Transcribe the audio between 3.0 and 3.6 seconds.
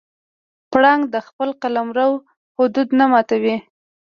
ماتوي.